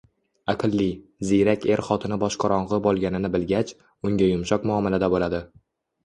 [0.51, 0.85] Aqlli,
[1.31, 3.73] ziyrak er xotini boshqorong‘i bo‘lganini bilgach,
[4.11, 5.43] unga yumshoq muomalada bo‘ladi